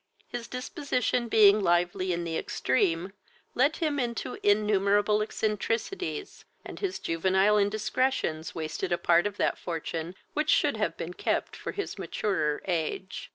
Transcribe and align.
His 0.27 0.47
disposition 0.47 1.27
being 1.27 1.59
lively 1.61 2.11
in 2.11 2.23
the 2.23 2.35
extreme, 2.35 3.13
led 3.53 3.75
him 3.75 3.99
into 3.99 4.39
innumerable 4.41 5.21
eccentricities, 5.21 6.43
and 6.65 6.79
his 6.79 6.97
juvenile 6.97 7.59
indiscretions 7.59 8.55
wasted 8.55 8.91
a 8.91 8.97
part 8.97 9.27
of 9.27 9.37
that 9.37 9.59
fortune 9.59 10.15
which 10.33 10.49
should 10.49 10.77
have 10.77 10.97
been 10.97 11.13
kept 11.13 11.55
for 11.55 11.71
his 11.71 11.99
maturer 11.99 12.63
age. 12.65 13.29